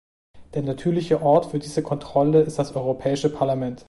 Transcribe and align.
Der 0.55 0.63
natürliche 0.63 1.21
Ort 1.21 1.45
für 1.51 1.59
diese 1.59 1.83
Kontrolle 1.83 2.41
ist 2.41 2.57
das 2.57 2.75
Europäische 2.75 3.29
Parlament. 3.29 3.79